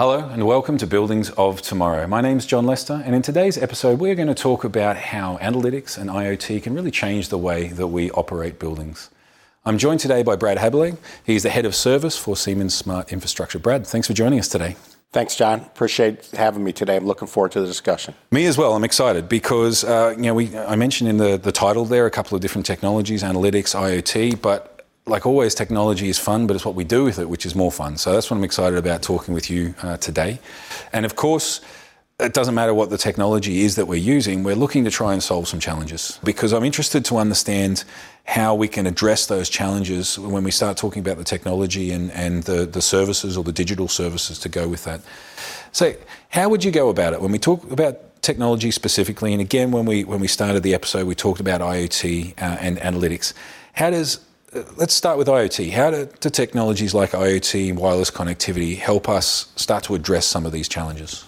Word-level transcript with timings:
Hello 0.00 0.26
and 0.30 0.46
welcome 0.46 0.78
to 0.78 0.86
Buildings 0.86 1.28
of 1.32 1.60
Tomorrow. 1.60 2.06
My 2.06 2.22
name 2.22 2.38
is 2.38 2.46
Jon 2.46 2.64
Lester, 2.64 3.02
and 3.04 3.14
in 3.14 3.20
today's 3.20 3.58
episode, 3.58 3.98
we're 3.98 4.14
going 4.14 4.28
to 4.28 4.34
talk 4.34 4.64
about 4.64 4.96
how 4.96 5.36
analytics 5.42 5.98
and 5.98 6.08
IoT 6.08 6.62
can 6.62 6.72
really 6.72 6.90
change 6.90 7.28
the 7.28 7.36
way 7.36 7.68
that 7.68 7.88
we 7.88 8.10
operate 8.12 8.58
buildings. 8.58 9.10
I'm 9.66 9.76
joined 9.76 10.00
today 10.00 10.22
by 10.22 10.36
Brad 10.36 10.56
Haeberle. 10.56 10.96
He's 11.22 11.42
the 11.42 11.50
head 11.50 11.66
of 11.66 11.74
service 11.74 12.16
for 12.16 12.34
Siemens 12.34 12.72
Smart 12.72 13.12
Infrastructure. 13.12 13.58
Brad, 13.58 13.86
thanks 13.86 14.06
for 14.06 14.14
joining 14.14 14.38
us 14.38 14.48
today. 14.48 14.74
Thanks, 15.12 15.36
John. 15.36 15.60
Appreciate 15.60 16.30
having 16.30 16.64
me 16.64 16.72
today. 16.72 16.96
I'm 16.96 17.04
looking 17.04 17.28
forward 17.28 17.52
to 17.52 17.60
the 17.60 17.66
discussion. 17.66 18.14
Me 18.30 18.46
as 18.46 18.56
well. 18.56 18.72
I'm 18.72 18.84
excited 18.84 19.28
because 19.28 19.84
uh, 19.84 20.14
you 20.16 20.22
know 20.22 20.34
we 20.34 20.56
I 20.56 20.76
mentioned 20.76 21.10
in 21.10 21.18
the, 21.18 21.36
the 21.36 21.52
title 21.52 21.84
there 21.84 22.06
a 22.06 22.10
couple 22.10 22.36
of 22.36 22.40
different 22.40 22.64
technologies, 22.64 23.22
analytics, 23.22 23.74
IoT, 23.78 24.40
but 24.40 24.69
like 25.06 25.26
always, 25.26 25.54
technology 25.54 26.08
is 26.08 26.18
fun, 26.18 26.46
but 26.46 26.54
it's 26.54 26.64
what 26.64 26.74
we 26.74 26.84
do 26.84 27.04
with 27.04 27.18
it 27.18 27.28
which 27.28 27.46
is 27.46 27.54
more 27.54 27.72
fun. 27.72 27.96
So 27.96 28.12
that's 28.12 28.30
what 28.30 28.36
I'm 28.36 28.44
excited 28.44 28.78
about 28.78 29.02
talking 29.02 29.34
with 29.34 29.50
you 29.50 29.74
uh, 29.82 29.96
today. 29.96 30.38
And 30.92 31.04
of 31.04 31.16
course, 31.16 31.60
it 32.20 32.34
doesn't 32.34 32.54
matter 32.54 32.74
what 32.74 32.90
the 32.90 32.98
technology 32.98 33.62
is 33.62 33.76
that 33.76 33.86
we're 33.86 33.96
using, 33.96 34.42
we're 34.42 34.54
looking 34.54 34.84
to 34.84 34.90
try 34.90 35.12
and 35.12 35.22
solve 35.22 35.48
some 35.48 35.58
challenges 35.58 36.18
because 36.22 36.52
I'm 36.52 36.64
interested 36.64 37.04
to 37.06 37.16
understand 37.16 37.84
how 38.24 38.54
we 38.54 38.68
can 38.68 38.86
address 38.86 39.26
those 39.26 39.48
challenges 39.48 40.18
when 40.18 40.44
we 40.44 40.50
start 40.50 40.76
talking 40.76 41.00
about 41.00 41.16
the 41.16 41.24
technology 41.24 41.90
and, 41.90 42.10
and 42.12 42.42
the, 42.44 42.66
the 42.66 42.82
services 42.82 43.36
or 43.36 43.44
the 43.44 43.52
digital 43.52 43.88
services 43.88 44.38
to 44.40 44.48
go 44.48 44.68
with 44.68 44.84
that. 44.84 45.00
So, 45.72 45.94
how 46.28 46.48
would 46.48 46.62
you 46.62 46.70
go 46.70 46.88
about 46.90 47.12
it 47.12 47.20
when 47.20 47.32
we 47.32 47.38
talk 47.38 47.68
about 47.70 48.22
technology 48.22 48.70
specifically? 48.70 49.32
And 49.32 49.40
again, 49.40 49.70
when 49.70 49.84
we 49.84 50.04
when 50.04 50.20
we 50.20 50.28
started 50.28 50.62
the 50.62 50.74
episode, 50.74 51.06
we 51.06 51.14
talked 51.14 51.40
about 51.40 51.60
IoT 51.60 52.32
uh, 52.40 52.56
and 52.60 52.76
analytics. 52.78 53.32
How 53.72 53.90
does 53.90 54.20
let's 54.76 54.94
start 54.94 55.18
with 55.18 55.28
IoT. 55.28 55.72
How 55.72 55.90
do, 55.90 56.08
do 56.20 56.30
technologies 56.30 56.94
like 56.94 57.10
IoT 57.10 57.70
and 57.70 57.78
wireless 57.78 58.10
connectivity 58.10 58.76
help 58.76 59.08
us 59.08 59.52
start 59.56 59.84
to 59.84 59.94
address 59.94 60.26
some 60.26 60.46
of 60.46 60.52
these 60.52 60.68
challenges? 60.68 61.24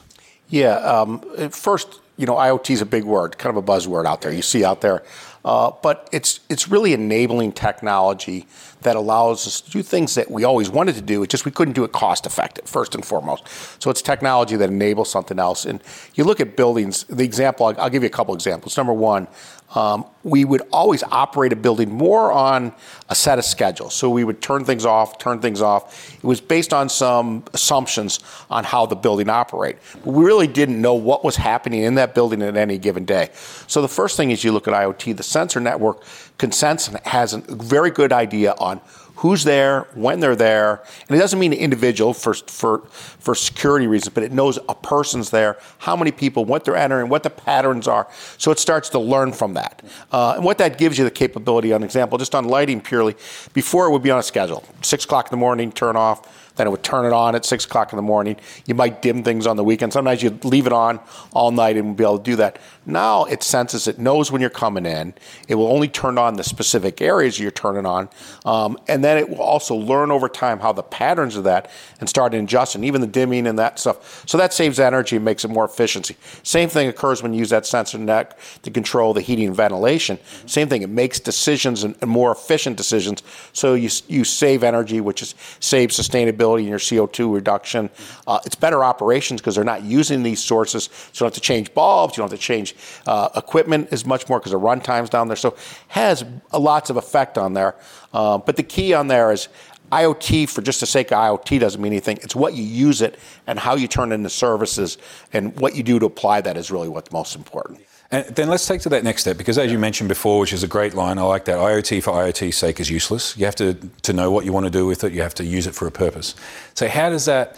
Yeah, 0.48 0.74
um, 0.76 1.20
first, 1.50 2.00
you 2.16 2.26
know, 2.26 2.34
IoT 2.34 2.70
is 2.70 2.82
a 2.82 2.86
big 2.86 3.04
word, 3.04 3.38
kind 3.38 3.56
of 3.56 3.62
a 3.62 3.66
buzzword 3.66 4.06
out 4.06 4.20
there. 4.20 4.32
You 4.32 4.42
see 4.42 4.64
out 4.64 4.82
there, 4.82 5.02
uh, 5.44 5.70
but 5.82 6.08
it's 6.12 6.40
it's 6.50 6.68
really 6.68 6.92
enabling 6.92 7.52
technology 7.52 8.46
that 8.82 8.96
allows 8.96 9.46
us 9.46 9.60
to 9.62 9.70
do 9.70 9.82
things 9.82 10.14
that 10.16 10.30
we 10.30 10.44
always 10.44 10.68
wanted 10.68 10.94
to 10.96 11.00
do. 11.00 11.22
It's 11.22 11.30
just 11.30 11.44
we 11.46 11.52
couldn't 11.52 11.74
do 11.74 11.84
it 11.84 11.92
cost 11.92 12.26
effective, 12.26 12.68
first 12.68 12.94
and 12.94 13.04
foremost. 13.04 13.48
So 13.82 13.90
it's 13.90 14.02
technology 14.02 14.56
that 14.56 14.68
enables 14.68 15.10
something 15.10 15.38
else. 15.38 15.64
And 15.64 15.82
you 16.14 16.24
look 16.24 16.40
at 16.40 16.54
buildings. 16.56 17.04
The 17.04 17.24
example 17.24 17.66
I'll, 17.66 17.80
I'll 17.80 17.90
give 17.90 18.02
you 18.02 18.08
a 18.08 18.12
couple 18.12 18.34
examples. 18.34 18.76
Number 18.76 18.92
one, 18.92 19.26
um, 19.74 20.04
we 20.24 20.44
would 20.44 20.62
always 20.72 21.02
operate 21.04 21.52
a 21.52 21.56
building 21.56 21.90
more 21.90 22.30
on 22.32 22.72
a 23.08 23.14
set 23.14 23.38
of 23.38 23.44
schedules. 23.44 23.94
So 23.94 24.08
we 24.08 24.24
would 24.24 24.40
turn 24.40 24.64
things 24.64 24.86
off, 24.86 25.18
turn 25.18 25.40
things 25.40 25.60
off. 25.60 26.14
It 26.14 26.24
was 26.24 26.40
based 26.40 26.72
on 26.72 26.88
some 26.88 27.44
assumptions 27.52 28.20
on 28.50 28.64
how 28.64 28.86
the 28.86 28.94
building 28.94 29.28
operate. 29.28 29.76
But 30.04 30.12
we 30.12 30.24
really 30.24 30.46
didn't 30.46 30.80
know 30.80 30.94
what 30.94 31.24
was 31.24 31.36
happening 31.36 31.82
in 31.82 31.96
that 31.96 32.14
building 32.14 32.42
at 32.42 32.56
any 32.56 32.78
given 32.78 33.04
day. 33.04 33.30
So 33.66 33.82
the 33.82 33.88
first 33.88 34.16
thing 34.16 34.30
is 34.30 34.44
you 34.44 34.52
look 34.52 34.68
at 34.68 34.74
IoT, 34.74 35.16
the 35.16 35.22
sensor 35.22 35.60
network 35.60 36.04
consents 36.38 36.88
and 36.88 36.98
has 37.06 37.34
a 37.34 37.38
very 37.38 37.90
good 37.90 38.12
idea 38.12 38.54
on 38.58 38.80
who's 39.16 39.44
there, 39.44 39.82
when 39.94 40.18
they're 40.18 40.34
there, 40.34 40.82
and 41.08 41.16
it 41.16 41.20
doesn't 41.20 41.38
mean 41.38 41.52
an 41.52 41.58
individual 41.58 42.12
for 42.12 42.34
for 42.34 42.78
for 42.88 43.34
security 43.36 43.86
reasons, 43.86 44.12
but 44.12 44.24
it 44.24 44.32
knows 44.32 44.58
a 44.68 44.74
person's 44.74 45.30
there, 45.30 45.58
how 45.78 45.94
many 45.94 46.10
people, 46.10 46.44
what 46.44 46.64
they're 46.64 46.76
entering, 46.76 47.08
what 47.08 47.22
the 47.22 47.30
patterns 47.30 47.86
are. 47.86 48.08
So 48.38 48.50
it 48.50 48.58
starts 48.58 48.88
to 48.90 48.98
learn 48.98 49.32
from 49.32 49.54
that, 49.54 49.82
uh, 50.12 50.34
and 50.36 50.44
what 50.44 50.58
that 50.58 50.78
gives 50.78 50.98
you 50.98 51.04
the 51.04 51.10
capability. 51.10 51.72
On 51.72 51.82
example, 51.82 52.18
just 52.18 52.34
on 52.34 52.44
lighting 52.44 52.80
purely, 52.80 53.16
before 53.52 53.86
it 53.86 53.90
would 53.90 54.02
be 54.02 54.10
on 54.10 54.18
a 54.18 54.22
schedule, 54.22 54.64
six 54.82 55.04
o'clock 55.04 55.26
in 55.26 55.30
the 55.30 55.40
morning, 55.40 55.72
turn 55.72 55.96
off 55.96 56.51
then 56.56 56.66
it 56.66 56.70
would 56.70 56.82
turn 56.82 57.06
it 57.06 57.12
on 57.12 57.34
at 57.34 57.44
six 57.44 57.64
o'clock 57.64 57.92
in 57.92 57.96
the 57.96 58.02
morning. 58.02 58.36
You 58.66 58.74
might 58.74 59.00
dim 59.00 59.22
things 59.22 59.46
on 59.46 59.56
the 59.56 59.64
weekend. 59.64 59.92
Sometimes 59.92 60.22
you 60.22 60.38
leave 60.44 60.66
it 60.66 60.72
on 60.72 61.00
all 61.32 61.50
night 61.50 61.76
and 61.76 61.96
be 61.96 62.04
able 62.04 62.18
to 62.18 62.24
do 62.24 62.36
that. 62.36 62.58
Now 62.84 63.24
it 63.24 63.42
senses, 63.42 63.88
it 63.88 63.98
knows 63.98 64.30
when 64.30 64.40
you're 64.40 64.50
coming 64.50 64.84
in. 64.84 65.14
It 65.48 65.54
will 65.54 65.68
only 65.68 65.88
turn 65.88 66.18
on 66.18 66.34
the 66.34 66.44
specific 66.44 67.00
areas 67.00 67.38
you're 67.38 67.50
turning 67.50 67.86
on. 67.86 68.08
Um, 68.44 68.76
and 68.88 69.02
then 69.02 69.18
it 69.18 69.28
will 69.28 69.40
also 69.40 69.74
learn 69.74 70.10
over 70.10 70.28
time 70.28 70.60
how 70.60 70.72
the 70.72 70.82
patterns 70.82 71.36
of 71.36 71.44
that 71.44 71.70
and 72.00 72.08
start 72.08 72.34
adjusting, 72.34 72.84
even 72.84 73.00
the 73.00 73.06
dimming 73.06 73.46
and 73.46 73.58
that 73.58 73.78
stuff. 73.78 74.28
So 74.28 74.36
that 74.38 74.52
saves 74.52 74.78
energy 74.78 75.16
and 75.16 75.24
makes 75.24 75.44
it 75.44 75.48
more 75.48 75.64
efficiency. 75.64 76.16
Same 76.42 76.68
thing 76.68 76.88
occurs 76.88 77.22
when 77.22 77.32
you 77.32 77.38
use 77.38 77.50
that 77.50 77.66
sensor 77.66 77.98
net 77.98 78.38
to 78.62 78.70
control 78.70 79.14
the 79.14 79.20
heating 79.20 79.46
and 79.46 79.56
ventilation. 79.56 80.18
Same 80.46 80.68
thing, 80.68 80.82
it 80.82 80.90
makes 80.90 81.20
decisions 81.20 81.84
and, 81.84 81.94
and 82.00 82.10
more 82.10 82.32
efficient 82.32 82.76
decisions. 82.76 83.22
So 83.52 83.74
you, 83.74 83.88
you 84.08 84.24
save 84.24 84.64
energy, 84.64 85.00
which 85.00 85.22
is 85.22 85.34
save 85.60 85.90
sustainability 85.90 86.41
in 86.42 86.66
your 86.66 86.78
CO2 86.78 87.32
reduction. 87.32 87.90
Uh, 88.26 88.40
it's 88.44 88.54
better 88.54 88.84
operations 88.84 89.40
because 89.40 89.54
they're 89.54 89.64
not 89.64 89.82
using 89.82 90.22
these 90.22 90.42
sources. 90.42 90.84
So 90.84 91.00
you 91.12 91.18
don't 91.20 91.26
have 91.28 91.34
to 91.34 91.40
change 91.40 91.72
bulbs, 91.74 92.16
you 92.16 92.22
don't 92.22 92.30
have 92.30 92.38
to 92.38 92.44
change 92.44 92.74
uh, 93.06 93.28
equipment 93.36 93.88
as 93.92 94.04
much 94.04 94.28
more 94.28 94.38
because 94.38 94.52
the 94.52 94.58
run 94.58 94.80
time's 94.80 95.10
down 95.10 95.28
there. 95.28 95.36
So 95.36 95.56
has 95.88 96.24
lots 96.52 96.90
of 96.90 96.96
effect 96.96 97.38
on 97.38 97.54
there. 97.54 97.74
Uh, 98.12 98.38
but 98.38 98.56
the 98.56 98.62
key 98.62 98.92
on 98.92 99.06
there 99.06 99.32
is 99.32 99.48
IoT 99.92 100.48
for 100.48 100.62
just 100.62 100.80
the 100.80 100.86
sake 100.86 101.12
of 101.12 101.18
IoT 101.18 101.60
doesn't 101.60 101.80
mean 101.80 101.92
anything. 101.92 102.18
It's 102.22 102.34
what 102.34 102.54
you 102.54 102.64
use 102.64 103.02
it 103.02 103.18
and 103.46 103.58
how 103.58 103.76
you 103.76 103.86
turn 103.86 104.10
it 104.10 104.14
into 104.14 104.30
services 104.30 104.96
and 105.34 105.58
what 105.60 105.76
you 105.76 105.82
do 105.82 105.98
to 105.98 106.06
apply 106.06 106.40
that 106.40 106.56
is 106.56 106.70
really 106.70 106.88
what's 106.88 107.12
most 107.12 107.36
important. 107.36 107.80
And 108.12 108.26
then 108.26 108.48
let's 108.48 108.66
take 108.66 108.82
to 108.82 108.90
that 108.90 109.04
next 109.04 109.22
step 109.22 109.38
because, 109.38 109.56
as 109.56 109.72
you 109.72 109.78
mentioned 109.78 110.08
before, 110.08 110.38
which 110.38 110.52
is 110.52 110.62
a 110.62 110.68
great 110.68 110.92
line, 110.92 111.16
I 111.18 111.22
like 111.22 111.46
that. 111.46 111.58
IoT 111.58 112.02
for 112.02 112.12
IoT's 112.12 112.58
sake 112.58 112.78
is 112.78 112.90
useless. 112.90 113.36
You 113.38 113.46
have 113.46 113.56
to 113.56 113.74
to 114.02 114.12
know 114.12 114.30
what 114.30 114.44
you 114.44 114.52
want 114.52 114.66
to 114.66 114.70
do 114.70 114.86
with 114.86 115.02
it. 115.02 115.12
You 115.12 115.22
have 115.22 115.34
to 115.36 115.44
use 115.44 115.66
it 115.66 115.74
for 115.74 115.86
a 115.86 115.90
purpose. 115.90 116.34
So 116.74 116.88
how 116.88 117.08
does 117.08 117.24
that 117.24 117.56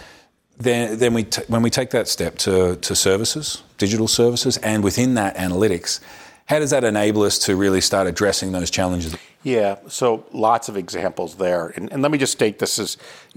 then 0.59 0.99
then 0.99 1.13
we 1.13 1.25
t- 1.25 1.43
when 1.49 1.63
we 1.63 1.71
take 1.71 1.91
that 1.91 2.07
step 2.07 2.39
to 2.39 2.77
to 2.77 2.95
services, 2.95 3.65
digital 3.79 4.07
services, 4.07 4.57
and 4.59 4.85
within 4.85 5.15
that 5.15 5.37
analytics, 5.37 5.99
how 6.47 6.59
does 6.59 6.71
that 6.71 6.85
enable 6.85 7.23
us 7.23 7.39
to 7.41 7.57
really 7.57 7.81
start 7.81 8.07
addressing 8.07 8.53
those 8.53 8.71
challenges? 8.71 9.17
Yeah, 9.43 9.77
so 9.89 10.27
lots 10.33 10.69
of 10.69 10.77
examples 10.77 11.37
there. 11.37 11.69
And, 11.77 11.93
and, 11.93 12.03
let 12.03 12.11
me 12.11 12.17
just 12.17 12.33
state 12.33 12.59
this 12.59 12.79
is 12.79 12.97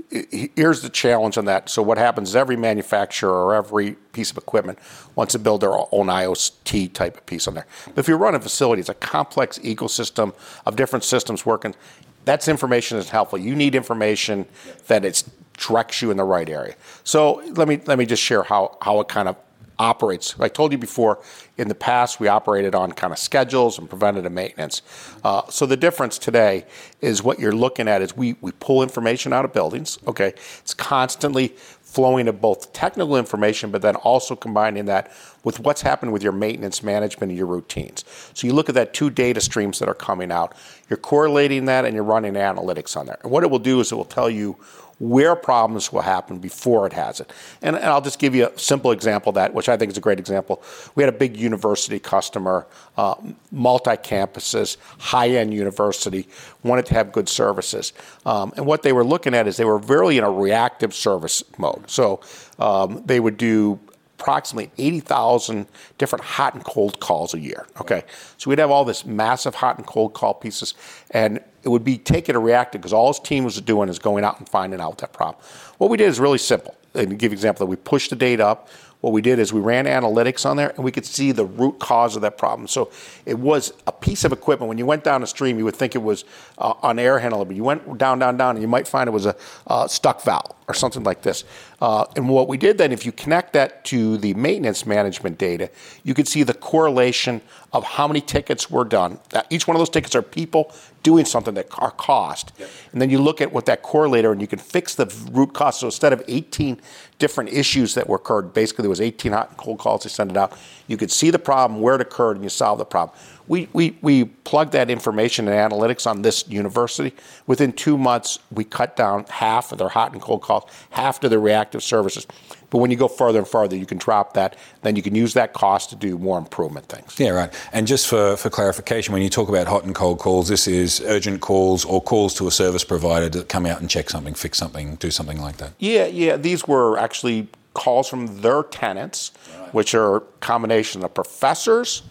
here's 0.09 0.81
the 0.81 0.89
challenge 0.89 1.37
on 1.37 1.45
that. 1.45 1.69
So, 1.69 1.81
what 1.81 1.97
happens 1.97 2.29
is 2.29 2.35
every 2.35 2.55
manufacturer 2.55 3.31
or 3.31 3.55
every 3.55 3.93
piece 4.13 4.31
of 4.31 4.37
equipment 4.37 4.79
wants 5.15 5.33
to 5.33 5.39
build 5.39 5.61
their 5.61 5.73
own 5.73 6.07
IoT 6.07 6.93
type 6.93 7.17
of 7.17 7.25
piece 7.25 7.45
on 7.47 7.55
there. 7.55 7.67
But 7.87 7.99
if 7.99 8.07
you 8.07 8.15
run 8.15 8.35
a 8.35 8.39
facility, 8.39 8.79
it's 8.79 8.89
a 8.89 8.93
complex 8.93 9.59
ecosystem 9.59 10.33
of 10.65 10.77
different 10.77 11.03
systems 11.03 11.45
working. 11.45 11.75
That's 12.23 12.47
information 12.47 12.97
that's 12.97 13.09
helpful. 13.09 13.37
You 13.37 13.55
need 13.55 13.75
information 13.75 14.45
that 14.87 15.03
it 15.03 15.23
directs 15.57 16.01
you 16.01 16.11
in 16.11 16.17
the 16.17 16.23
right 16.23 16.47
area. 16.47 16.75
So 17.03 17.41
let 17.55 17.67
me 17.67 17.81
let 17.85 17.97
me 17.97 18.05
just 18.05 18.23
share 18.23 18.43
how, 18.43 18.77
how 18.81 19.01
it 19.01 19.09
kind 19.09 19.27
of 19.27 19.35
operates. 19.79 20.39
I 20.39 20.49
told 20.49 20.71
you 20.71 20.77
before, 20.77 21.19
in 21.57 21.67
the 21.67 21.75
past, 21.75 22.19
we 22.19 22.27
operated 22.27 22.73
on 22.75 22.91
kind 22.91 23.13
of 23.13 23.19
schedules 23.19 23.77
and 23.77 23.89
preventative 23.89 24.31
maintenance. 24.31 24.81
Uh, 25.23 25.43
so 25.49 25.65
the 25.65 25.77
difference 25.77 26.17
today 26.17 26.65
is 27.01 27.23
what 27.23 27.39
you're 27.39 27.55
looking 27.55 27.87
at 27.87 28.01
is 28.01 28.15
we, 28.15 28.35
we 28.41 28.51
pull 28.53 28.81
information 28.83 29.33
out 29.33 29.45
of 29.45 29.53
buildings. 29.53 29.99
Okay, 30.07 30.33
it's 30.59 30.73
constantly 30.73 31.53
flowing 31.87 32.27
of 32.27 32.41
both 32.41 32.73
technical 32.73 33.15
information, 33.15 33.71
but 33.71 33.81
then 33.81 33.95
also 33.95 34.35
combining 34.35 34.85
that 34.85 35.11
with 35.43 35.59
what's 35.61 35.81
happened 35.81 36.11
with 36.11 36.21
your 36.21 36.33
maintenance 36.33 36.83
management 36.83 37.31
and 37.31 37.37
your 37.37 37.47
routines. 37.47 38.03
So 38.33 38.45
you 38.45 38.53
look 38.53 38.67
at 38.67 38.75
that 38.75 38.93
two 38.93 39.09
data 39.09 39.39
streams 39.39 39.79
that 39.79 39.87
are 39.87 39.95
coming 39.95 40.31
out. 40.31 40.53
You're 40.89 40.97
correlating 40.97 41.65
that 41.65 41.85
and 41.85 41.95
you're 41.95 42.03
running 42.03 42.33
analytics 42.33 42.97
on 42.97 43.05
there. 43.05 43.17
And 43.23 43.31
what 43.31 43.43
it 43.43 43.49
will 43.49 43.59
do 43.59 43.79
is 43.79 43.91
it 43.91 43.95
will 43.95 44.05
tell 44.05 44.29
you 44.29 44.57
where 44.99 45.35
problems 45.35 45.91
will 45.93 46.01
happen 46.01 46.39
before 46.39 46.87
it 46.87 46.93
has 46.93 47.19
it. 47.19 47.31
And, 47.61 47.75
and, 47.75 47.85
I'll 47.85 48.01
just 48.01 48.17
give 48.17 48.33
you 48.33 48.47
a 48.47 48.59
simple 48.59 48.91
example 48.91 49.29
of 49.29 49.35
that, 49.35 49.53
which 49.53 49.69
I 49.69 49.77
think 49.77 49.91
is 49.91 49.97
a 49.97 50.01
great 50.01 50.19
example. 50.19 50.63
We 50.95 51.03
had 51.03 51.13
a 51.13 51.17
big 51.17 51.37
university 51.37 51.99
customer, 51.99 52.65
uh, 52.97 53.15
multi 53.51 53.91
campuses, 53.91 54.77
high 54.97 55.29
end 55.29 55.53
university, 55.53 56.27
wanted 56.63 56.87
to 56.87 56.95
have 56.95 57.11
good 57.11 57.29
services. 57.29 57.93
Um, 58.25 58.53
and 58.57 58.65
what 58.65 58.81
they 58.81 58.93
were 58.93 59.03
looking 59.03 59.35
at 59.35 59.47
is 59.47 59.57
they 59.57 59.65
were 59.65 59.77
really 59.77 60.17
in 60.17 60.23
a 60.23 60.31
reactive 60.31 60.95
service 60.95 61.43
mode. 61.57 61.89
So 61.89 62.21
um, 62.57 63.03
they 63.05 63.19
would 63.19 63.37
do 63.37 63.79
approximately 64.19 64.71
80,000 64.77 65.67
different 65.97 66.25
hot 66.25 66.55
and 66.55 66.63
cold 66.63 66.99
calls 66.99 67.33
a 67.33 67.39
year. 67.39 67.67
Okay. 67.79 68.03
So 68.37 68.49
we'd 68.49 68.59
have 68.59 68.71
all 68.71 68.83
this 68.83 69.05
massive 69.05 69.55
hot 69.55 69.77
and 69.77 69.85
cold 69.85 70.13
call 70.13 70.33
pieces, 70.33 70.73
and 71.11 71.37
it 71.63 71.69
would 71.69 71.83
be 71.83 71.97
taken 71.97 72.35
and 72.35 72.43
reacted 72.43 72.81
because 72.81 72.93
all 72.93 73.07
his 73.07 73.19
team 73.19 73.43
was 73.43 73.59
doing 73.61 73.89
is 73.89 73.99
going 73.99 74.23
out 74.23 74.39
and 74.39 74.49
finding 74.49 74.81
out 74.81 74.97
that 74.99 75.13
problem. 75.13 75.43
What 75.77 75.89
we 75.89 75.97
did 75.97 76.07
is 76.07 76.19
really 76.19 76.39
simple. 76.39 76.75
And 76.93 77.11
to 77.11 77.15
give 77.15 77.31
you 77.31 77.35
an 77.35 77.39
example, 77.39 77.67
we 77.67 77.75
pushed 77.75 78.09
the 78.09 78.15
data 78.15 78.45
up, 78.45 78.69
what 79.01 79.13
we 79.13 79.21
did 79.21 79.37
is 79.37 79.53
we 79.53 79.61
ran 79.61 79.85
analytics 79.85 80.45
on 80.45 80.57
there 80.57 80.69
and 80.69 80.83
we 80.83 80.91
could 80.91 81.05
see 81.05 81.31
the 81.31 81.45
root 81.45 81.77
cause 81.79 82.15
of 82.15 82.23
that 82.23 82.37
problem. 82.37 82.67
So 82.67 82.91
it 83.25 83.37
was 83.37 83.71
a 83.85 83.91
piece 84.01 84.23
of 84.23 84.31
equipment. 84.31 84.69
When 84.69 84.77
you 84.77 84.85
went 84.85 85.03
down 85.03 85.23
a 85.23 85.27
stream, 85.27 85.57
you 85.57 85.65
would 85.65 85.75
think 85.75 85.95
it 85.95 86.01
was 86.01 86.25
uh, 86.57 86.73
an 86.83 86.99
air 86.99 87.19
handler, 87.19 87.45
but 87.45 87.55
you 87.55 87.63
went 87.63 87.97
down, 87.97 88.19
down, 88.19 88.37
down, 88.37 88.55
and 88.55 88.61
you 88.61 88.67
might 88.67 88.87
find 88.87 89.07
it 89.07 89.11
was 89.11 89.25
a 89.25 89.35
uh, 89.67 89.87
stuck 89.87 90.23
valve 90.23 90.53
or 90.67 90.73
something 90.73 91.03
like 91.03 91.21
this. 91.21 91.45
Uh, 91.81 92.05
and 92.15 92.27
what 92.27 92.47
we 92.47 92.57
did 92.57 92.77
then, 92.77 92.91
if 92.91 93.05
you 93.05 93.11
connect 93.11 93.53
that 93.53 93.85
to 93.85 94.17
the 94.17 94.33
maintenance 94.33 94.85
management 94.85 95.37
data, 95.37 95.69
you 96.03 96.13
could 96.13 96.27
see 96.27 96.43
the 96.43 96.53
correlation 96.53 97.41
of 97.71 97.83
how 97.83 98.07
many 98.07 98.19
tickets 98.19 98.69
were 98.69 98.83
done. 98.83 99.19
Each 99.49 99.67
one 99.67 99.75
of 99.75 99.79
those 99.79 99.89
tickets 99.89 100.15
are 100.15 100.21
people 100.21 100.73
doing 101.03 101.23
something 101.23 101.53
that 101.53 101.67
our 101.77 101.91
cost. 101.91 102.51
Yep. 102.57 102.69
And 102.91 103.01
then 103.01 103.09
you 103.09 103.19
look 103.19 103.39
at 103.39 103.53
what 103.53 103.65
that 103.67 103.81
correlator 103.81 104.33
and 104.33 104.41
you 104.41 104.47
can 104.47 104.59
fix 104.59 104.95
the 104.95 105.05
root 105.31 105.53
cause. 105.53 105.79
So 105.79 105.87
instead 105.87 106.11
of 106.11 106.21
18 106.27 106.81
different 107.17 107.53
issues 107.53 107.93
that 107.93 108.09
were 108.09 108.17
occurred, 108.17 108.53
basically 108.53 108.83
there 108.83 108.89
was 108.89 108.99
18 108.99 109.31
hot 109.31 109.49
and 109.49 109.57
cold 109.57 109.79
calls, 109.79 110.03
they 110.03 110.09
send 110.09 110.31
it 110.31 110.37
out. 110.37 110.57
You 110.87 110.97
could 110.97 111.11
see 111.11 111.29
the 111.29 111.39
problem, 111.39 111.79
where 111.79 111.95
it 111.95 112.01
occurred, 112.01 112.35
and 112.35 112.43
you 112.43 112.49
solve 112.49 112.77
the 112.77 112.85
problem. 112.85 113.17
We, 113.47 113.69
we, 113.73 113.97
we 114.01 114.25
plugged 114.25 114.73
that 114.73 114.89
information 114.89 115.47
and 115.47 115.71
analytics 115.71 116.05
on 116.05 116.21
this 116.21 116.47
university. 116.47 117.15
Within 117.45 117.71
two 117.71 117.97
months, 117.97 118.39
we 118.51 118.63
cut 118.63 118.95
down 118.95 119.25
half 119.29 119.71
of 119.71 119.77
their 119.77 119.89
hot 119.89 120.13
and 120.13 120.21
cold 120.21 120.41
calls, 120.41 120.63
half 120.89 121.23
of 121.23 121.29
their 121.29 121.39
reactive 121.39 121.83
services. 121.83 122.27
But 122.69 122.79
when 122.79 122.91
you 122.91 122.97
go 122.97 123.07
further 123.07 123.39
and 123.39 123.47
further, 123.47 123.77
you 123.77 123.85
can 123.85 123.97
drop 123.97 124.33
that. 124.33 124.57
Then 124.81 124.95
you 124.95 125.01
can 125.01 125.15
use 125.15 125.33
that 125.35 125.53
cost 125.53 125.89
to 125.91 125.95
do 125.95 126.17
more 126.17 126.37
improvement 126.37 126.87
things. 126.87 127.17
Yeah, 127.17 127.29
right. 127.29 127.53
And 127.71 127.87
just 127.87 128.07
for, 128.07 128.35
for 128.35 128.49
clarification, 128.49 129.13
when 129.13 129.21
you 129.21 129.29
talk 129.29 129.47
about 129.47 129.67
hot 129.67 129.85
and 129.85 129.95
cold 129.95 130.19
calls, 130.19 130.49
this 130.49 130.67
is 130.67 131.01
urgent 131.05 131.41
calls 131.41 131.85
or 131.85 132.01
calls 132.01 132.33
to 132.35 132.47
a 132.47 132.51
service 132.51 132.83
provider 132.83 133.29
to 133.29 133.43
come 133.45 133.65
out 133.65 133.79
and 133.79 133.89
check 133.89 134.09
something, 134.09 134.33
fix 134.33 134.57
something, 134.57 134.95
do 134.95 135.11
something 135.11 135.39
like 135.39 135.57
that. 135.57 135.71
Yeah, 135.79 136.07
yeah. 136.07 136.35
These 136.35 136.67
were 136.67 136.97
actually 136.97 137.47
calls 137.73 138.09
from 138.09 138.41
their 138.41 138.63
tenants, 138.63 139.31
right. 139.57 139.73
which 139.73 139.93
are 139.93 140.17
a 140.17 140.21
combination 140.41 141.05
of 141.05 141.13
professors, 141.13 142.01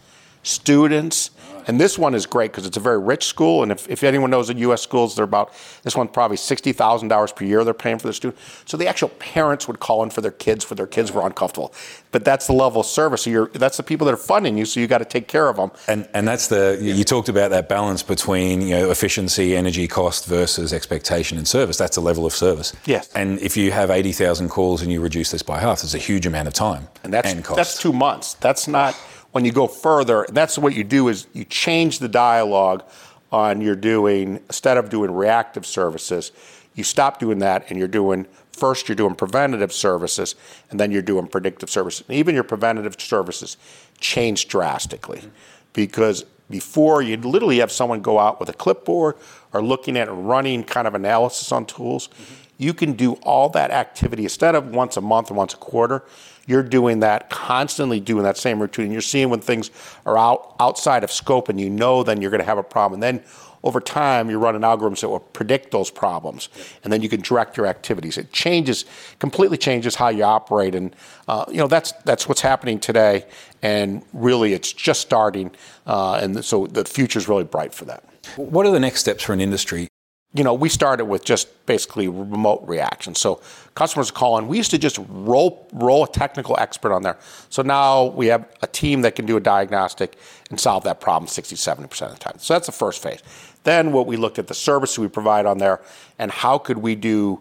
students, 0.46 1.30
and 1.66 1.80
this 1.80 1.98
one 1.98 2.14
is 2.14 2.26
great 2.26 2.52
because 2.52 2.66
it's 2.66 2.76
a 2.76 2.80
very 2.80 2.98
rich 2.98 3.26
school. 3.26 3.62
And 3.62 3.72
if, 3.72 3.88
if 3.90 4.04
anyone 4.04 4.30
knows 4.30 4.48
the 4.48 4.56
U.S. 4.58 4.82
schools, 4.82 5.16
they're 5.16 5.24
about, 5.24 5.52
this 5.82 5.96
one's 5.96 6.10
probably 6.12 6.36
$60,000 6.36 7.36
per 7.36 7.44
year 7.44 7.64
they're 7.64 7.74
paying 7.74 7.98
for 7.98 8.06
the 8.06 8.12
student. 8.12 8.38
So 8.66 8.76
the 8.76 8.86
actual 8.86 9.08
parents 9.08 9.66
would 9.66 9.80
call 9.80 10.02
in 10.04 10.10
for 10.10 10.20
their 10.20 10.30
kids, 10.30 10.64
for 10.64 10.76
their 10.76 10.86
kids 10.86 11.10
were 11.12 11.26
uncomfortable. 11.26 11.74
But 12.12 12.24
that's 12.24 12.46
the 12.46 12.52
level 12.52 12.80
of 12.80 12.86
service. 12.86 13.22
So 13.22 13.30
you're, 13.30 13.48
that's 13.48 13.76
the 13.76 13.82
people 13.82 14.04
that 14.06 14.14
are 14.14 14.18
funding 14.18 14.56
you, 14.56 14.64
so 14.64 14.78
you 14.78 14.86
got 14.86 14.98
to 14.98 15.04
take 15.04 15.26
care 15.26 15.48
of 15.48 15.56
them. 15.56 15.72
And, 15.88 16.08
and 16.14 16.26
that's 16.26 16.46
the, 16.46 16.78
you 16.80 17.02
talked 17.02 17.28
about 17.28 17.50
that 17.50 17.68
balance 17.68 18.02
between 18.02 18.62
you 18.62 18.70
know, 18.70 18.90
efficiency, 18.90 19.56
energy 19.56 19.88
cost 19.88 20.26
versus 20.26 20.72
expectation 20.72 21.36
and 21.36 21.48
service. 21.48 21.76
That's 21.76 21.96
the 21.96 22.02
level 22.02 22.26
of 22.26 22.32
service. 22.32 22.74
Yes. 22.84 23.10
And 23.14 23.40
if 23.40 23.56
you 23.56 23.72
have 23.72 23.90
80,000 23.90 24.48
calls 24.50 24.82
and 24.82 24.92
you 24.92 25.00
reduce 25.00 25.32
this 25.32 25.42
by 25.42 25.58
half, 25.58 25.80
there's 25.80 25.94
a 25.94 25.98
huge 25.98 26.26
amount 26.26 26.46
of 26.46 26.54
time 26.54 26.86
and, 27.02 27.12
that's, 27.12 27.32
and 27.32 27.44
cost. 27.44 27.56
That's 27.56 27.80
two 27.80 27.92
months. 27.92 28.34
That's 28.34 28.68
not 28.68 28.96
when 29.36 29.44
you 29.44 29.52
go 29.52 29.66
further, 29.66 30.24
that's 30.30 30.56
what 30.56 30.74
you 30.74 30.82
do 30.82 31.08
is 31.08 31.26
you 31.34 31.44
change 31.44 31.98
the 31.98 32.08
dialogue 32.08 32.82
on 33.30 33.60
you're 33.60 33.76
doing 33.76 34.36
instead 34.48 34.78
of 34.78 34.88
doing 34.88 35.10
reactive 35.10 35.66
services, 35.66 36.32
you 36.74 36.82
stop 36.82 37.20
doing 37.20 37.40
that 37.40 37.68
and 37.68 37.78
you're 37.78 37.86
doing 37.86 38.26
first 38.52 38.88
you're 38.88 38.96
doing 38.96 39.14
preventative 39.14 39.74
services 39.74 40.36
and 40.70 40.80
then 40.80 40.90
you're 40.90 41.02
doing 41.02 41.26
predictive 41.26 41.68
services. 41.68 42.02
And 42.08 42.16
even 42.16 42.34
your 42.34 42.44
preventative 42.44 42.98
services 42.98 43.58
change 44.00 44.48
drastically 44.48 45.20
because 45.74 46.24
before 46.48 47.02
you'd 47.02 47.26
literally 47.26 47.58
have 47.58 47.70
someone 47.70 48.00
go 48.00 48.18
out 48.18 48.40
with 48.40 48.48
a 48.48 48.54
clipboard 48.54 49.16
or 49.52 49.62
looking 49.62 49.98
at 49.98 50.10
running 50.10 50.64
kind 50.64 50.86
of 50.86 50.94
analysis 50.94 51.52
on 51.52 51.66
tools. 51.66 52.08
Mm-hmm. 52.08 52.34
You 52.58 52.74
can 52.74 52.94
do 52.94 53.14
all 53.22 53.48
that 53.50 53.70
activity 53.70 54.24
instead 54.24 54.54
of 54.54 54.68
once 54.68 54.96
a 54.96 55.00
month 55.00 55.30
or 55.30 55.34
once 55.34 55.54
a 55.54 55.58
quarter 55.58 56.04
you're 56.46 56.62
doing 56.62 57.00
that 57.00 57.28
constantly 57.28 58.00
doing 58.00 58.22
that 58.22 58.36
same 58.36 58.60
routine. 58.60 58.92
You're 58.92 59.00
seeing 59.00 59.30
when 59.30 59.40
things 59.40 59.70
are 60.06 60.16
out 60.16 60.54
outside 60.60 61.04
of 61.04 61.10
scope 61.10 61.48
and 61.48 61.60
you 61.60 61.68
know 61.68 62.02
then 62.02 62.22
you're 62.22 62.30
going 62.30 62.40
to 62.40 62.46
have 62.46 62.58
a 62.58 62.62
problem. 62.62 63.02
And 63.02 63.02
then 63.02 63.24
over 63.64 63.80
time 63.80 64.30
you 64.30 64.38
run 64.38 64.54
running 64.54 64.62
algorithms 64.62 65.00
that 65.00 65.08
will 65.08 65.18
predict 65.18 65.72
those 65.72 65.90
problems 65.90 66.48
and 66.84 66.92
then 66.92 67.02
you 67.02 67.08
can 67.08 67.20
direct 67.20 67.56
your 67.56 67.66
activities. 67.66 68.16
It 68.16 68.32
changes 68.32 68.84
completely 69.18 69.58
changes 69.58 69.96
how 69.96 70.08
you 70.08 70.22
operate 70.22 70.74
and 70.74 70.94
uh, 71.26 71.44
you 71.48 71.56
know 71.56 71.66
that's 71.66 71.92
that's 72.04 72.28
what's 72.28 72.40
happening 72.40 72.78
today 72.78 73.26
and 73.62 74.02
really 74.12 74.52
it's 74.52 74.72
just 74.72 75.00
starting 75.00 75.50
uh, 75.86 76.20
and 76.22 76.44
so 76.44 76.68
the 76.68 76.84
future 76.84 77.18
is 77.18 77.28
really 77.28 77.44
bright 77.44 77.74
for 77.74 77.86
that. 77.86 78.04
What 78.36 78.66
are 78.66 78.72
the 78.72 78.80
next 78.80 79.00
steps 79.00 79.24
for 79.24 79.32
an 79.32 79.40
industry 79.40 79.88
you 80.36 80.44
know, 80.44 80.52
we 80.52 80.68
started 80.68 81.06
with 81.06 81.24
just 81.24 81.66
basically 81.66 82.08
remote 82.08 82.62
reaction. 82.66 83.14
So 83.14 83.40
customers 83.74 84.10
call 84.10 84.36
in. 84.38 84.48
We 84.48 84.58
used 84.58 84.70
to 84.72 84.78
just 84.78 84.98
roll 85.08 85.68
roll 85.72 86.04
a 86.04 86.08
technical 86.08 86.56
expert 86.58 86.92
on 86.92 87.02
there. 87.02 87.16
So 87.48 87.62
now 87.62 88.06
we 88.06 88.26
have 88.26 88.46
a 88.62 88.66
team 88.66 89.00
that 89.02 89.14
can 89.14 89.24
do 89.24 89.36
a 89.36 89.40
diagnostic 89.40 90.18
and 90.50 90.60
solve 90.60 90.84
that 90.84 91.00
problem 91.00 91.26
60, 91.28 91.56
70% 91.56 92.02
of 92.02 92.12
the 92.12 92.18
time. 92.18 92.38
So 92.38 92.54
that's 92.54 92.66
the 92.66 92.72
first 92.72 93.02
phase. 93.02 93.22
Then 93.64 93.92
what 93.92 94.06
we 94.06 94.16
looked 94.16 94.38
at 94.38 94.46
the 94.46 94.54
service 94.54 94.98
we 94.98 95.08
provide 95.08 95.46
on 95.46 95.58
there 95.58 95.80
and 96.18 96.30
how 96.30 96.58
could 96.58 96.78
we 96.78 96.94
do 96.94 97.40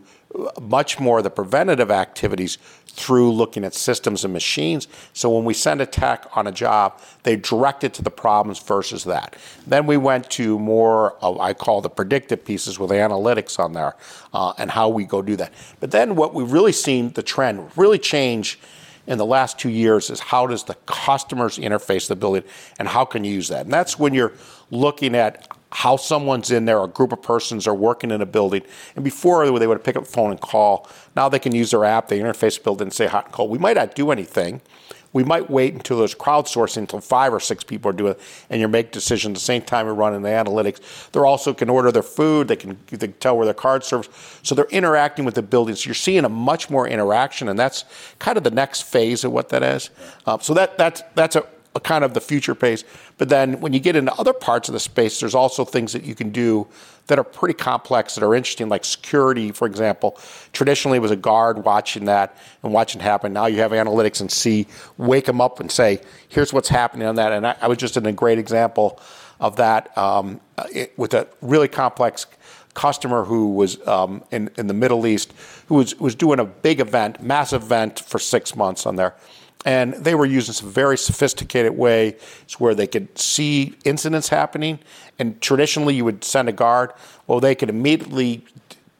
much 0.62 1.00
more 1.00 1.22
the 1.22 1.30
preventative 1.30 1.92
activities 1.92 2.58
through 2.88 3.32
looking 3.32 3.64
at 3.64 3.74
systems 3.74 4.24
and 4.24 4.34
machines. 4.34 4.88
So 5.14 5.30
when 5.30 5.46
we 5.46 5.54
send 5.54 5.82
a 5.82 5.86
tech 5.86 6.26
on 6.36 6.48
a 6.48 6.52
job, 6.52 7.00
they 7.24 7.36
direct 7.36 7.84
it 7.84 7.94
to 7.96 8.02
the 8.02 8.12
problems 8.12 8.60
versus 8.60 9.04
that. 9.06 9.36
Then 9.68 9.86
we 9.86 9.98
went 9.98 10.30
to 10.32 10.58
more, 10.60 11.14
of, 11.22 11.40
I 11.40 11.54
call 11.54 11.82
the 11.82 11.90
predictive 11.90 12.46
pieces 12.46 12.80
with 12.80 12.92
analytics 12.92 13.60
on 13.60 13.74
there 13.74 13.96
uh, 14.34 14.54
and 14.58 14.72
how 14.72 14.90
we 14.90 15.04
go 15.04 15.22
do 15.22 15.36
that. 15.36 15.54
But 15.80 15.92
then 15.92 16.16
what 16.16 16.34
we've 16.34 16.52
really 16.52 16.72
seen 16.72 17.12
the 17.12 17.24
trend 17.24 17.70
really 17.76 18.00
change 18.00 18.60
in 19.08 19.18
the 19.18 19.26
last 19.26 19.60
two 19.60 19.70
years 19.70 20.10
is 20.10 20.20
how 20.20 20.48
does 20.48 20.64
the 20.64 20.74
customers 20.86 21.58
interface 21.60 22.08
the 22.08 22.16
building 22.16 22.44
and 22.80 22.88
how 22.88 23.06
can 23.06 23.24
you 23.24 23.34
use 23.34 23.50
that? 23.50 23.66
And 23.66 23.74
that's 23.74 24.00
when 24.00 24.14
you're 24.14 24.34
looking 24.72 25.16
at 25.16 25.48
how 25.76 25.98
someone's 25.98 26.52
in 26.52 26.64
there, 26.64 26.82
a 26.82 26.88
group 26.88 27.12
of 27.12 27.22
persons 27.22 27.68
are 27.68 27.76
working 27.76 28.10
in 28.10 28.22
a 28.22 28.26
building. 28.26 28.64
And 28.96 29.04
before 29.04 29.46
they 29.60 29.68
would 29.68 29.84
pick 29.84 29.98
up 29.98 30.06
the 30.06 30.10
phone 30.10 30.32
and 30.32 30.40
call. 30.40 30.90
Now 31.18 31.28
they 31.28 31.38
can 31.38 31.54
use 31.54 31.72
their 31.72 31.84
app, 31.84 32.08
they 32.08 32.20
interface 32.20 32.58
the 32.58 32.64
building 32.64 32.86
and 32.86 32.94
say 32.94 33.08
hot 33.08 33.26
and 33.26 33.34
cold. 33.34 33.52
We 33.52 33.58
might 33.58 33.76
not 33.76 33.94
do 33.94 34.10
anything. 34.10 34.62
We 35.12 35.26
might 35.26 35.50
wait 35.50 35.74
until 35.74 35.98
there's 36.00 36.16
crowdsourcing 36.16 36.78
until 36.78 37.02
five 37.02 37.34
or 37.34 37.42
six 37.42 37.64
people 37.64 37.90
are 37.90 37.94
doing 37.94 38.14
it, 38.14 38.22
and 38.50 38.62
you 38.62 38.70
make 38.70 38.94
decisions 38.94 39.32
at 39.32 39.40
the 39.40 39.46
same 39.46 39.62
time 39.64 39.86
you're 39.86 39.96
running 39.96 40.22
the 40.22 40.30
analytics. 40.30 41.12
They 41.12 41.20
also 41.20 41.54
can 41.54 41.70
order 41.70 41.92
their 41.92 42.04
food. 42.04 42.48
They 42.48 42.56
can, 42.56 42.78
they 42.88 42.98
can 42.98 43.14
tell 43.14 43.36
where 43.36 43.46
their 43.46 43.54
card 43.54 43.84
serves. 43.84 44.10
So 44.44 44.56
they're 44.56 44.66
interacting 44.72 45.26
with 45.26 45.36
the 45.36 45.42
building. 45.42 45.76
So 45.76 45.88
you're 45.88 45.94
seeing 45.94 46.24
a 46.26 46.30
much 46.30 46.70
more 46.70 46.88
interaction, 46.88 47.50
and 47.50 47.60
that's 47.60 47.86
kind 48.20 48.38
of 48.38 48.44
the 48.46 48.52
next 48.52 48.84
phase 48.84 49.26
of 49.26 49.32
what 49.34 49.50
that 49.50 49.64
is. 49.64 49.90
Uh, 50.26 50.38
so 50.40 50.54
that 50.54 50.78
that's 50.78 51.02
that's 51.16 51.36
a 51.38 51.46
kind 51.80 52.04
of 52.04 52.14
the 52.14 52.22
future 52.22 52.56
pace. 52.56 52.84
But 53.18 53.30
then 53.30 53.60
when 53.60 53.74
you 53.74 53.80
get 53.80 53.96
into 53.96 54.14
other 54.14 54.34
parts 54.34 54.70
of 54.70 54.74
the 54.74 54.80
space, 54.80 55.20
there's 55.20 55.36
also 55.36 55.66
things 55.66 55.94
that 55.94 56.04
you 56.04 56.16
can 56.16 56.30
do 56.30 56.68
that 57.08 57.20
are 57.20 57.24
pretty 57.24 57.54
complex 57.54 58.16
that 58.16 58.24
are 58.24 58.34
interesting, 58.34 58.68
like 58.70 58.84
security, 58.84 59.52
for 59.52 59.68
example. 59.68 60.18
Traditionally, 60.54 60.98
it 60.98 61.02
was 61.02 61.12
a 61.12 61.16
guard 61.16 61.64
watching 61.64 62.06
that 62.06 62.38
and 62.64 62.74
watching 62.74 63.02
it 63.02 63.04
happen. 63.04 63.34
Now 63.34 63.46
you 63.46 63.58
have 63.60 63.72
analytics 63.72 64.22
and 64.22 64.32
see, 64.32 64.68
wake 64.98 65.26
them 65.26 65.40
up 65.40 65.60
and 65.60 65.72
say, 65.72 66.02
here's 66.30 66.52
what's 66.52 66.70
happening 66.70 67.08
on 67.08 67.16
that. 67.16 67.32
And 67.32 67.46
I, 67.46 67.56
I 67.62 67.68
was 67.68 67.78
just 67.78 67.98
in 67.98 68.06
a 68.06 68.12
great 68.12 68.40
example 68.40 69.00
of 69.40 69.58
that 69.58 69.96
um, 69.98 70.40
it, 70.72 70.98
with 70.98 71.14
a 71.14 71.28
really 71.42 71.68
complex 71.68 72.26
customer 72.74 73.24
who 73.24 73.54
was 73.54 73.86
um, 73.88 74.24
in, 74.32 74.50
in 74.58 74.68
the 74.68 74.74
Middle 74.74 75.06
East 75.08 75.34
who 75.68 75.76
was, 75.76 75.98
was 76.00 76.16
doing 76.16 76.40
a 76.40 76.46
big 76.46 76.80
event, 76.80 77.22
massive 77.22 77.64
event 77.64 78.00
for 78.00 78.20
six 78.20 78.56
months 78.56 78.86
on 78.86 78.96
there 78.96 79.16
and 79.66 79.96
they 79.96 80.14
were 80.14 80.28
using 80.28 80.54
some 80.54 80.70
very 80.70 80.98
sophisticated 80.98 81.76
ways 81.76 82.14
where 82.60 82.76
they 82.76 82.88
could 82.88 83.18
see 83.18 83.76
incidents 83.84 84.30
happening. 84.30 84.80
And 85.18 85.42
traditionally, 85.42 85.96
you 85.96 86.06
would 86.06 86.24
send 86.24 86.48
a 86.48 86.52
guard. 86.52 86.94
Well, 87.26 87.40
they 87.40 87.56
could 87.56 87.70
immediately 87.70 88.46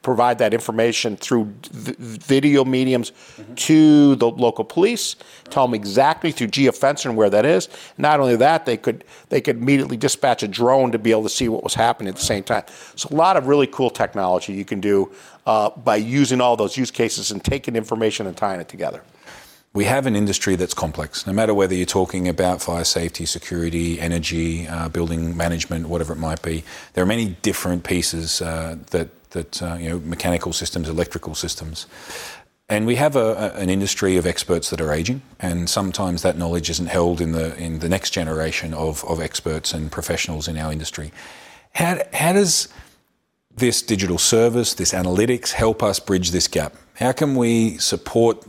provide 0.02 0.38
that 0.38 0.54
information 0.54 1.18
through 1.18 1.52
video 1.64 2.64
mediums 2.64 3.10
mm-hmm. 3.12 3.56
to 3.56 4.16
the 4.16 4.30
local 4.30 4.64
police, 4.64 5.16
tell 5.50 5.66
them 5.66 5.74
exactly 5.74 6.32
through 6.32 6.48
geofencing 6.48 7.16
where 7.16 7.30
that 7.30 7.44
is. 7.44 7.70
Not 7.98 8.20
only 8.20 8.36
that, 8.36 8.68
they 8.68 8.78
could 8.78 9.04
they 9.30 9.42
could 9.42 9.58
immediately 9.58 9.98
dispatch 9.98 10.44
a 10.44 10.48
drone 10.48 10.92
to 10.92 11.00
be 11.00 11.10
able 11.10 11.24
to 11.24 11.30
see 11.30 11.50
what 11.50 11.64
was 11.64 11.74
happening 11.74 12.10
at 12.10 12.18
the 12.18 12.26
same 12.26 12.44
time. 12.44 12.66
So 12.96 13.10
a 13.12 13.16
lot 13.16 13.36
of 13.36 13.48
really 13.48 13.66
cool 13.66 13.90
technology 13.90 14.54
you 14.54 14.66
can 14.66 14.80
do 14.80 15.12
uh, 15.48 15.72
by 15.72 15.96
using 15.96 16.40
all 16.40 16.56
those 16.56 16.78
use 16.78 16.92
cases 16.92 17.32
and 17.32 17.44
taking 17.44 17.76
information 17.76 18.28
and 18.28 18.38
tying 18.38 18.62
it 18.62 18.70
together 18.70 19.02
we 19.76 19.84
have 19.84 20.08
an 20.08 20.16
industry 20.16 20.56
that's 20.56 20.74
complex. 20.74 21.28
No 21.28 21.34
matter 21.34 21.54
whether 21.54 21.76
you're 21.76 21.86
talking 21.86 22.30
about 22.30 22.62
fire 22.62 22.86
safety, 22.86 23.26
security, 23.26 24.00
energy, 24.00 24.68
uh, 24.68 24.88
building 24.88 25.36
management, 25.36 25.90
whatever 25.90 26.14
it 26.14 26.18
might 26.18 26.42
be, 26.42 26.64
there 26.94 27.04
are 27.04 27.08
many 27.08 27.36
different 27.42 27.84
pieces 27.84 28.42
uh, 28.42 28.78
that 28.92 29.10
that 29.32 29.62
uh, 29.62 29.76
you 29.76 29.90
know 29.90 30.00
mechanical 30.00 30.54
systems, 30.54 30.88
electrical 30.88 31.36
systems. 31.36 31.88
And 32.68 32.88
we 32.88 32.96
have 32.96 33.16
a, 33.16 33.54
a, 33.54 33.60
an 33.60 33.70
industry 33.70 34.18
of 34.18 34.26
experts 34.26 34.70
that 34.70 34.82
are 34.82 34.92
aging, 34.92 35.22
and 35.40 35.70
sometimes 35.70 36.22
that 36.22 36.38
knowledge 36.38 36.70
isn't 36.70 36.88
held 36.88 37.20
in 37.20 37.34
the 37.34 37.56
in 37.58 37.80
the 37.80 37.90
next 37.90 38.12
generation 38.12 38.74
of, 38.74 39.04
of 39.04 39.20
experts 39.20 39.74
and 39.74 39.92
professionals 39.92 40.48
in 40.48 40.58
our 40.58 40.72
industry. 40.72 41.12
How, 41.74 42.00
how 42.14 42.32
does 42.32 42.70
this 43.54 43.82
digital 43.82 44.18
service, 44.18 44.74
this 44.74 44.94
analytics, 44.94 45.52
help 45.52 45.84
us 45.84 46.00
bridge 46.00 46.32
this 46.32 46.48
gap? 46.48 46.74
How 46.94 47.12
can 47.12 47.36
we 47.36 47.78
support 47.78 48.46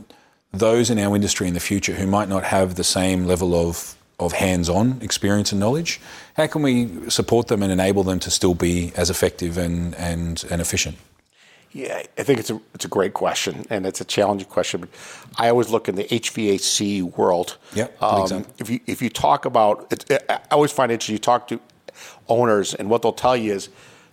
those 0.52 0.90
in 0.90 0.98
our 0.98 1.14
industry 1.14 1.48
in 1.48 1.54
the 1.54 1.60
future 1.60 1.94
who 1.94 2.06
might 2.06 2.28
not 2.28 2.44
have 2.44 2.74
the 2.74 2.84
same 2.84 3.24
level 3.24 3.54
of 3.54 3.94
of 4.18 4.32
hands-on 4.32 4.98
experience 5.02 5.52
and 5.52 5.60
knowledge, 5.60 6.00
how 6.36 6.46
can 6.46 6.62
we 6.62 7.10
support 7.10 7.48
them 7.48 7.62
and 7.62 7.70
enable 7.70 8.02
them 8.02 8.18
to 8.18 8.30
still 8.30 8.54
be 8.54 8.90
as 8.96 9.10
effective 9.10 9.58
and 9.58 9.94
and, 9.96 10.44
and 10.50 10.60
efficient? 10.60 10.96
Yeah, 11.72 12.02
I 12.16 12.22
think 12.22 12.38
it's 12.38 12.48
a 12.50 12.58
it's 12.74 12.86
a 12.86 12.88
great 12.88 13.12
question 13.12 13.66
and 13.68 13.84
it's 13.84 14.00
a 14.00 14.04
challenging 14.04 14.48
question. 14.48 14.80
But 14.80 14.88
I 15.36 15.50
always 15.50 15.68
look 15.68 15.88
in 15.88 15.94
the 15.94 16.04
HVAC 16.04 17.02
world. 17.18 17.58
Yeah, 17.74 17.88
um, 18.00 18.46
if 18.58 18.70
you 18.70 18.80
if 18.86 19.02
you 19.02 19.10
talk 19.10 19.44
about, 19.44 19.92
it, 19.92 20.24
I 20.30 20.40
always 20.50 20.72
find 20.72 20.90
it 20.90 20.94
interesting. 20.94 21.16
You 21.16 21.18
talk 21.18 21.48
to 21.48 21.60
owners 22.28 22.74
and 22.74 22.88
what 22.88 23.02
they'll 23.02 23.12
tell 23.12 23.36
you 23.36 23.52
is 23.52 23.68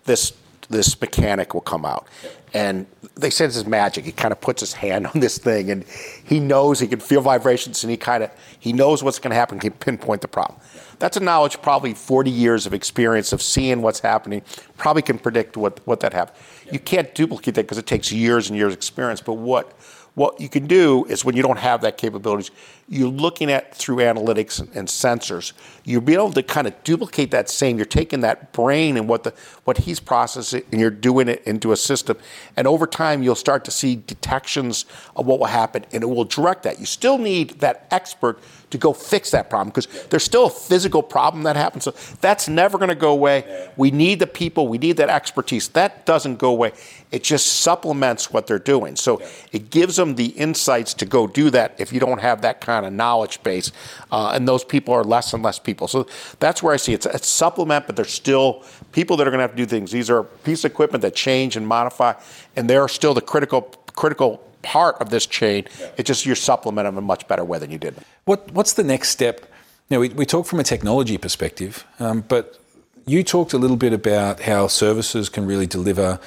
this 0.06 0.34
this 0.74 1.00
mechanic 1.00 1.53
will 1.53 1.62
come 1.62 1.86
out. 1.86 2.08
And 2.53 2.86
they 3.15 3.30
say 3.30 3.48
this 3.48 3.56
is 3.56 3.65
magic. 3.65 4.06
He 4.06 4.12
kind 4.12 4.32
of 4.32 4.39
puts 4.39 4.60
his 4.60 4.74
hand 4.74 5.08
on 5.13 5.20
this 5.20 5.38
thing 5.38 5.72
and 5.72 5.86
he 6.24 6.39
knows 6.39 6.80
he 6.80 6.88
can 6.88 7.00
feel 7.00 7.22
vibrations 7.22 7.84
and 7.84 7.92
he 7.92 7.98
kind 7.98 8.24
of 8.24 8.32
he 8.60 8.74
knows 8.74 9.03
what's 9.03 9.20
going 9.20 9.32
to 9.32 9.36
happen. 9.36 9.58
He 9.58 9.70
can 9.70 9.77
pinpoint 9.80 10.22
the 10.22 10.27
problem. 10.27 10.60
That's 11.00 11.18
a 11.18 11.20
knowledge, 11.20 11.62
probably 11.62 11.94
40 11.94 12.30
years 12.32 12.65
of 12.65 12.74
experience 12.74 13.34
of 13.34 13.42
seeing 13.42 13.82
what's 13.82 14.00
happening. 14.00 14.42
Probably 14.77 15.01
can 15.01 15.18
predict 15.18 15.58
what 15.58 15.86
what 15.86 16.00
that 16.01 16.13
happens. 16.13 16.38
You 16.72 16.80
can't 16.80 17.13
duplicate 17.15 17.56
that 17.56 17.63
because 17.63 17.77
it 17.77 17.88
takes 17.88 18.12
years 18.12 18.50
and 18.50 18.58
years 18.58 18.74
of 18.74 18.77
experience. 18.77 19.22
But 19.22 19.34
what 19.34 19.74
what 20.15 20.39
you 20.39 20.48
can 20.48 20.68
do 20.68 21.06
is 21.06 21.25
when 21.25 21.36
you 21.36 21.42
don't 21.42 21.58
have 21.58 21.82
that 21.82 21.98
capabilities, 21.98 22.51
you're 22.90 23.10
looking 23.10 23.52
at 23.52 23.74
through 23.74 23.98
analytics 23.98 24.60
and, 24.60 24.70
and 24.75 24.88
sensors. 24.88 25.54
You'll 25.84 26.02
be 26.02 26.13
able 26.13 26.34
to 26.34 26.44
kind 26.44 26.68
of 26.68 26.84
duplicate 26.84 27.32
that 27.32 27.50
same. 27.50 27.78
You're 27.78 27.86
taking 27.86 28.22
that 28.22 28.52
brain 28.52 28.98
and 28.98 29.08
what 29.08 29.24
the 29.24 29.34
what 29.63 29.78
he's 29.78 30.00
processing, 30.00 30.63
and 30.72 30.82
you're 30.82 30.90
doing 30.90 31.28
it 31.30 31.42
into 31.46 31.72
a 31.72 31.78
system. 31.78 32.18
And 32.58 32.68
over 32.68 32.86
time, 32.86 33.24
you'll 33.24 33.36
start 33.36 33.63
to 33.66 33.72
see 33.72 33.96
detections 33.96 34.86
of 35.16 35.25
what 35.25 35.40
will 35.40 35.48
happen, 35.48 35.86
and 35.94 36.04
it 36.04 36.08
will 36.08 36.25
direct 36.25 36.63
that. 36.63 36.80
You 36.80 36.86
still 36.86 37.18
need 37.18 37.60
that 37.62 37.88
expert 37.92 38.40
to 38.74 38.78
go 38.80 38.92
fix 38.92 39.30
that 39.32 39.50
problem 39.52 39.70
because 39.70 39.88
there's 40.10 40.24
still 40.24 40.48
a 40.48 40.50
physical 40.50 41.04
problem 41.04 41.44
that 41.44 41.56
happens. 41.56 41.84
So 41.84 41.92
that's 42.22 42.50
never 42.50 42.80
going 42.80 42.90
to 42.90 42.96
go 42.96 43.12
away. 43.12 43.70
We 43.78 43.92
need 43.92 44.20
the 44.20 44.28
people. 44.28 44.68
We 44.68 44.80
need 44.80 44.98
that 44.98 45.10
expertise. 45.10 45.68
That 45.70 46.08
doesn't 46.08 46.40
go 46.40 46.50
away. 46.50 46.72
It 47.12 47.24
just 47.24 47.62
supplements 47.62 48.34
what 48.34 48.48
they're 48.48 48.58
doing. 48.58 48.96
So 48.96 49.22
it 49.52 49.70
gives 49.70 49.96
them 49.96 50.16
the 50.16 50.25
insights 50.25 50.96
to 50.96 51.06
go 51.06 51.28
do 51.28 51.52
that 51.52 51.75
if 51.78 51.94
you 51.94 52.00
don't 52.00 52.20
have 52.20 52.42
that 52.42 52.62
kind 52.62 52.73
of 52.86 52.94
knowledge 52.94 53.42
base. 53.44 53.72
Uh, 54.12 54.32
and 54.34 54.48
those 54.48 54.63
people 54.63 54.94
are 54.94 55.03
less 55.03 55.34
and 55.34 55.44
less 55.44 55.60
people. 55.60 55.88
So 55.88 56.08
that's 56.39 56.63
where 56.63 56.74
I 56.74 56.77
see 56.77 56.94
it's 56.94 57.06
a 57.06 57.18
supplement, 57.20 57.86
but 57.88 57.96
there's 57.96 58.12
still 58.13 58.63
people 58.92 59.18
that 59.18 59.27
are 59.27 59.32
going 59.32 59.39
to 59.39 59.44
have 59.44 59.51
to 59.51 59.58
do 59.58 59.65
things. 59.65 59.92
These 59.92 60.10
are 60.10 60.24
piece 60.24 60.65
of 60.65 60.72
equipment 60.72 61.01
that 61.03 61.15
change 61.15 61.56
and 61.56 61.68
modify, 61.68 62.13
and 62.56 62.70
they're 62.70 62.88
still 62.88 63.13
the 63.13 63.22
critical 63.22 63.62
critical 63.96 64.42
part 64.63 64.96
of 65.00 65.10
this 65.10 65.27
chain. 65.27 65.65
Yeah. 65.80 65.89
It's 65.98 66.08
just 66.08 66.25
you 66.25 66.36
supplement 66.36 66.88
them 66.88 66.96
in 66.96 67.00
a 67.00 67.01
much 67.01 67.27
better 67.27 67.44
way 67.44 67.60
than 67.60 67.70
you 67.70 67.77
did. 67.77 67.96
What 68.25 68.51
What's 68.51 68.74
the 68.74 68.84
next 68.84 69.10
step? 69.10 69.46
Now 69.89 70.00
we, 70.00 70.10
we 70.10 70.25
talk 70.25 70.48
from 70.48 70.60
a 70.60 70.63
technology 70.63 71.18
perspective, 71.18 71.86
um, 72.00 72.24
but 72.27 72.58
you 73.06 73.24
talked 73.24 73.53
a 73.53 73.58
little 73.58 73.77
bit 73.77 73.94
about 73.94 74.39
how 74.42 74.68
services 74.68 75.30
can 75.30 75.46
really 75.46 75.68
deliver 75.68 76.20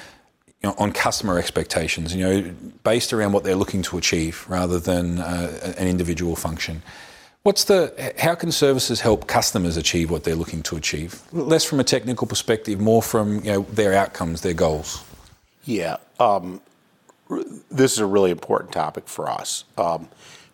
you 0.67 0.73
know, 0.73 0.83
on 0.83 0.91
customer 0.91 1.37
expectations, 1.39 2.15
you 2.15 2.23
know, 2.23 2.53
based 2.83 3.13
around 3.13 3.31
what 3.31 3.43
they're 3.43 3.55
looking 3.55 3.81
to 3.83 3.97
achieve 3.97 4.45
rather 4.49 4.79
than 4.79 5.19
uh, 5.19 5.73
an 5.77 5.87
individual 5.87 6.35
function. 6.35 6.81
What's 7.43 7.63
the 7.63 8.13
how 8.19 8.35
can 8.35 8.51
services 8.51 8.99
help 8.99 9.27
customers 9.27 9.77
achieve 9.77 10.11
what 10.11 10.25
they're 10.25 10.35
looking 10.35 10.63
to 10.63 10.75
achieve? 10.75 11.21
Less 11.31 11.63
from 11.63 11.79
a 11.79 11.83
technical 11.83 12.27
perspective, 12.27 12.81
more 12.81 13.01
from 13.01 13.35
you 13.45 13.51
know, 13.51 13.61
their 13.71 13.93
outcomes, 13.93 14.41
their 14.41 14.53
goals. 14.53 15.03
Yeah, 15.63 15.97
um, 16.19 16.59
this 17.71 17.93
is 17.93 17.99
a 17.99 18.05
really 18.05 18.31
important 18.31 18.73
topic 18.73 19.07
for 19.07 19.29
us. 19.29 19.63
Um, 19.77 20.09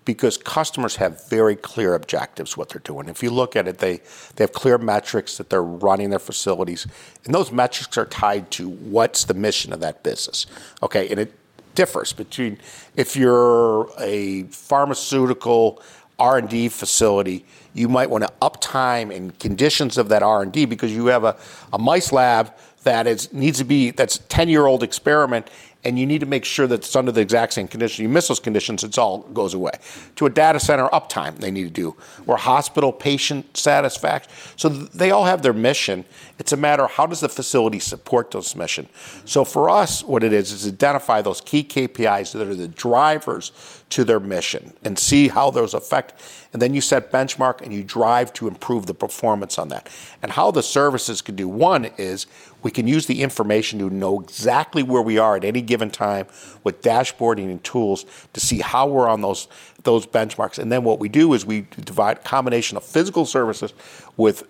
because 0.05 0.37
customers 0.37 0.97
have 0.97 1.27
very 1.29 1.55
clear 1.55 1.95
objectives 1.95 2.57
what 2.57 2.69
they're 2.69 2.81
doing. 2.81 3.07
If 3.07 3.23
you 3.23 3.29
look 3.29 3.55
at 3.55 3.67
it, 3.67 3.77
they, 3.77 4.01
they 4.35 4.43
have 4.43 4.53
clear 4.53 4.77
metrics 4.77 5.37
that 5.37 5.49
they're 5.49 5.63
running 5.63 6.09
their 6.09 6.19
facilities, 6.19 6.87
and 7.25 7.33
those 7.33 7.51
metrics 7.51 7.97
are 7.97 8.05
tied 8.05 8.51
to 8.51 8.69
what's 8.69 9.23
the 9.25 9.33
mission 9.33 9.73
of 9.73 9.79
that 9.79 10.03
business. 10.03 10.45
Okay, 10.81 11.09
and 11.09 11.19
it 11.19 11.33
differs 11.75 12.13
between 12.13 12.57
if 12.95 13.15
you're 13.15 13.89
a 13.99 14.43
pharmaceutical 14.43 15.81
R&D 16.19 16.69
facility, 16.69 17.45
you 17.73 17.89
might 17.89 18.09
want 18.09 18.23
to 18.23 18.31
uptime 18.41 19.13
and 19.15 19.37
conditions 19.39 19.97
of 19.97 20.09
that 20.09 20.21
R&D 20.21 20.65
because 20.65 20.91
you 20.91 21.07
have 21.07 21.23
a, 21.23 21.35
a 21.71 21.79
mice 21.79 22.11
lab 22.11 22.53
that 22.83 23.07
is 23.07 23.31
needs 23.33 23.57
to 23.57 23.63
be 23.63 23.91
that's 23.91 24.19
10 24.29 24.49
year 24.49 24.65
old 24.65 24.83
experiment 24.83 25.49
and 25.85 25.99
you 25.99 26.05
need 26.05 26.19
to 26.19 26.25
make 26.25 26.45
sure 26.45 26.65
that 26.67 26.75
it's 26.75 26.95
under 26.95 27.11
the 27.11 27.21
exact 27.21 27.53
same 27.53 27.67
condition. 27.67 28.03
You 28.03 28.09
miss 28.09 28.27
those 28.27 28.39
conditions, 28.39 28.83
it 28.83 28.97
all 28.97 29.19
goes 29.19 29.53
away. 29.53 29.71
To 30.15 30.25
a 30.25 30.29
data 30.29 30.59
center 30.59 30.87
uptime, 30.89 31.37
they 31.37 31.51
need 31.51 31.63
to 31.63 31.69
do, 31.69 31.95
or 32.25 32.37
hospital 32.37 32.91
patient 32.91 33.57
satisfaction. 33.57 34.31
So 34.55 34.69
they 34.69 35.11
all 35.11 35.25
have 35.25 35.41
their 35.41 35.53
mission. 35.53 36.05
It's 36.39 36.51
a 36.51 36.57
matter 36.57 36.85
of 36.85 36.91
how 36.91 37.05
does 37.05 37.19
the 37.19 37.29
facility 37.29 37.79
support 37.79 38.31
those 38.31 38.55
mission. 38.55 38.87
So 39.25 39.43
for 39.43 39.69
us, 39.69 40.03
what 40.03 40.23
it 40.23 40.33
is 40.33 40.51
is 40.51 40.67
identify 40.67 41.21
those 41.21 41.41
key 41.41 41.63
KPIs 41.63 42.33
that 42.33 42.47
are 42.47 42.55
the 42.55 42.67
drivers 42.67 43.51
to 43.89 44.03
their 44.03 44.19
mission 44.19 44.73
and 44.83 44.97
see 44.97 45.27
how 45.27 45.51
those 45.51 45.73
affect. 45.73 46.13
And 46.51 46.61
then 46.61 46.73
you 46.73 46.81
set 46.81 47.11
benchmark 47.11 47.61
and 47.61 47.73
you 47.73 47.83
drive 47.83 48.33
to 48.33 48.47
improve 48.47 48.85
the 48.85 48.93
performance 48.93 49.59
on 49.59 49.69
that. 49.69 49.87
And 50.21 50.31
how 50.31 50.49
the 50.49 50.63
services 50.63 51.21
can 51.21 51.35
do 51.35 51.47
one 51.47 51.85
is 51.97 52.25
we 52.63 52.71
can 52.71 52.87
use 52.87 53.05
the 53.05 53.21
information 53.21 53.77
to 53.79 53.89
know 53.89 54.21
exactly 54.21 54.81
where 54.83 55.01
we 55.01 55.17
are 55.17 55.35
at 55.35 55.43
any 55.43 55.61
given 55.61 55.72
time 55.89 56.27
with 56.63 56.81
dashboarding 56.81 57.45
and 57.45 57.63
tools 57.63 58.05
to 58.33 58.39
see 58.39 58.59
how 58.59 58.87
we're 58.87 59.07
on 59.07 59.21
those 59.21 59.47
those 59.83 60.05
benchmarks. 60.07 60.59
And 60.59 60.71
then 60.71 60.83
what 60.83 60.99
we 60.99 61.09
do 61.09 61.33
is 61.33 61.45
we 61.45 61.61
divide 61.61 62.23
combination 62.23 62.77
of 62.77 62.83
physical 62.83 63.25
services 63.25 63.73
with 64.17 64.43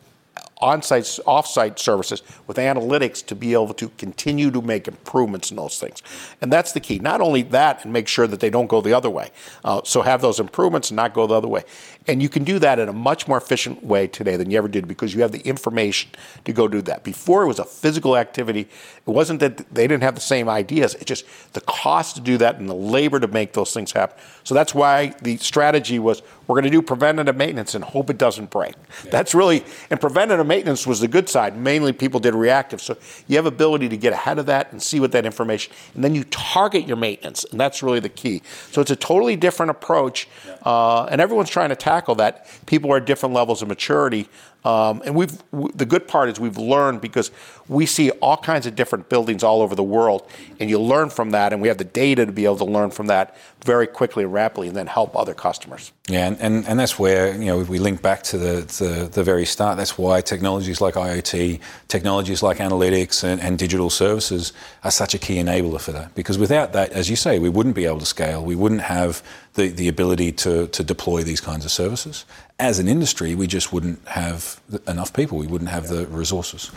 on-site, 0.59 1.19
off-site 1.25 1.77
services 1.79 2.23
with 2.47 2.57
analytics 2.57 3.25
to 3.25 3.35
be 3.35 3.53
able 3.53 3.73
to 3.73 3.89
continue 3.97 4.49
to 4.51 4.61
make 4.61 4.87
improvements 4.87 5.51
in 5.51 5.57
those 5.57 5.77
things. 5.79 6.01
And 6.41 6.51
that's 6.51 6.71
the 6.71 6.79
key. 6.79 6.99
Not 6.99 7.19
only 7.19 7.41
that, 7.43 7.83
and 7.83 7.91
make 7.91 8.07
sure 8.07 8.27
that 8.27 8.39
they 8.39 8.49
don't 8.49 8.67
go 8.67 8.79
the 8.81 8.93
other 8.93 9.09
way. 9.09 9.31
Uh, 9.65 9.81
so 9.83 10.01
have 10.01 10.21
those 10.21 10.39
improvements 10.39 10.89
and 10.89 10.95
not 10.95 11.13
go 11.13 11.27
the 11.27 11.35
other 11.35 11.47
way. 11.47 11.63
And 12.07 12.21
you 12.21 12.29
can 12.29 12.43
do 12.43 12.59
that 12.59 12.79
in 12.79 12.89
a 12.89 12.93
much 12.93 13.27
more 13.27 13.37
efficient 13.37 13.83
way 13.83 14.07
today 14.07 14.35
than 14.35 14.49
you 14.51 14.57
ever 14.57 14.67
did 14.67 14.87
because 14.87 15.13
you 15.13 15.21
have 15.21 15.31
the 15.31 15.41
information 15.41 16.09
to 16.45 16.53
go 16.53 16.67
do 16.67 16.81
that. 16.83 17.03
Before 17.03 17.43
it 17.43 17.47
was 17.47 17.59
a 17.59 17.65
physical 17.65 18.15
activity. 18.15 18.61
It 18.61 19.09
wasn't 19.09 19.41
that 19.41 19.57
they 19.73 19.87
didn't 19.87 20.03
have 20.03 20.15
the 20.15 20.21
same 20.21 20.47
ideas. 20.47 20.95
It's 20.95 21.05
just 21.05 21.25
the 21.53 21.61
cost 21.61 22.15
to 22.15 22.21
do 22.21 22.37
that 22.37 22.59
and 22.59 22.69
the 22.69 22.75
labor 22.75 23.19
to 23.19 23.27
make 23.27 23.53
those 23.53 23.73
things 23.73 23.91
happen. 23.91 24.17
So 24.43 24.53
that's 24.53 24.73
why 24.73 25.13
the 25.21 25.37
strategy 25.37 25.99
was 25.99 26.21
we're 26.47 26.55
going 26.55 26.65
to 26.65 26.69
do 26.69 26.81
preventative 26.81 27.35
maintenance 27.35 27.73
and 27.75 27.83
hope 27.83 28.09
it 28.09 28.17
doesn't 28.17 28.49
break. 28.49 28.75
Yeah. 29.03 29.11
That's 29.11 29.33
really, 29.33 29.63
and 29.89 29.99
preventative 29.99 30.45
maintenance 30.45 30.85
was 30.85 30.99
the 30.99 31.07
good 31.07 31.29
side. 31.29 31.57
Mainly 31.57 31.93
people 31.93 32.19
did 32.19 32.35
reactive. 32.35 32.81
So 32.81 32.97
you 33.27 33.37
have 33.37 33.45
ability 33.45 33.89
to 33.89 33.97
get 33.97 34.13
ahead 34.13 34.39
of 34.39 34.45
that 34.47 34.71
and 34.71 34.81
see 34.81 34.99
what 34.99 35.11
that 35.13 35.25
information, 35.25 35.73
and 35.95 36.03
then 36.03 36.15
you 36.15 36.23
target 36.25 36.87
your 36.87 36.97
maintenance, 36.97 37.45
and 37.45 37.59
that's 37.59 37.81
really 37.81 37.99
the 37.99 38.09
key. 38.09 38.41
So 38.71 38.81
it's 38.81 38.91
a 38.91 38.95
totally 38.95 39.35
different 39.35 39.69
approach, 39.69 40.27
yeah. 40.45 40.55
uh, 40.65 41.07
and 41.09 41.21
everyone's 41.21 41.49
trying 41.49 41.69
to 41.69 41.75
tackle 41.75 42.15
that. 42.15 42.47
People 42.65 42.91
are 42.91 42.97
at 42.97 43.05
different 43.05 43.33
levels 43.33 43.61
of 43.61 43.67
maturity. 43.67 44.27
Um, 44.65 45.01
and 45.05 45.15
we've 45.15 45.43
the 45.51 45.85
good 45.85 46.07
part 46.07 46.29
is 46.29 46.39
we've 46.39 46.57
learned 46.57 47.01
because 47.01 47.31
we 47.67 47.85
see 47.85 48.11
all 48.11 48.37
kinds 48.37 48.65
of 48.65 48.75
different 48.75 49.09
buildings 49.09 49.43
all 49.43 49.61
over 49.61 49.75
the 49.75 49.83
world, 49.83 50.27
and 50.59 50.69
you 50.69 50.79
learn 50.79 51.09
from 51.09 51.31
that, 51.31 51.51
and 51.51 51.61
we 51.61 51.67
have 51.67 51.77
the 51.77 51.83
data 51.83 52.25
to 52.25 52.31
be 52.31 52.45
able 52.45 52.57
to 52.57 52.65
learn 52.65 52.89
from 52.91 53.07
that 53.07 53.35
very 53.63 53.87
quickly 53.87 54.23
and 54.23 54.33
rapidly, 54.33 54.67
and 54.67 54.75
then 54.75 54.87
help 54.87 55.15
other 55.15 55.33
customers. 55.33 55.91
Yeah, 56.09 56.27
and, 56.27 56.39
and, 56.39 56.67
and 56.67 56.79
that's 56.79 56.97
where 56.97 57.35
you 57.35 57.45
know 57.45 57.59
we 57.59 57.79
link 57.79 58.01
back 58.01 58.23
to 58.23 58.37
the, 58.37 58.61
the, 58.83 59.09
the 59.11 59.23
very 59.23 59.45
start. 59.45 59.77
That's 59.77 59.97
why 59.97 60.21
technologies 60.21 60.79
like 60.81 60.95
IoT, 60.95 61.59
technologies 61.87 62.41
like 62.41 62.57
analytics, 62.57 63.23
and, 63.23 63.41
and 63.41 63.59
digital 63.59 63.89
services 63.89 64.53
are 64.83 64.91
such 64.91 65.13
a 65.13 65.17
key 65.17 65.35
enabler 65.35 65.81
for 65.81 65.91
that. 65.91 66.15
Because 66.15 66.37
without 66.37 66.73
that, 66.73 66.91
as 66.91 67.09
you 67.09 67.15
say, 67.15 67.39
we 67.39 67.49
wouldn't 67.49 67.75
be 67.75 67.85
able 67.85 67.99
to 67.99 68.05
scale. 68.05 68.43
We 68.43 68.55
wouldn't 68.55 68.81
have 68.81 69.23
the, 69.53 69.69
the 69.69 69.87
ability 69.87 70.31
to, 70.31 70.67
to 70.67 70.83
deploy 70.83 71.23
these 71.23 71.41
kinds 71.41 71.65
of 71.65 71.71
services. 71.71 72.25
As 72.59 72.79
an 72.79 72.87
industry, 72.87 73.35
we 73.35 73.47
just 73.47 73.73
wouldn't 73.73 74.07
have 74.07 74.61
enough 74.87 75.13
people. 75.13 75.37
We 75.37 75.47
wouldn't 75.47 75.71
have 75.71 75.87
the 75.87 76.07
resources. 76.07 76.71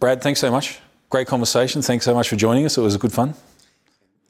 Brad, 0.00 0.20
thanks 0.20 0.40
so 0.40 0.50
much. 0.50 0.80
Great 1.10 1.26
conversation. 1.26 1.80
Thanks 1.80 2.04
so 2.04 2.14
much 2.14 2.28
for 2.28 2.36
joining 2.36 2.64
us. 2.64 2.76
It 2.76 2.82
was 2.82 2.94
a 2.94 2.98
good 2.98 3.12
fun. 3.12 3.34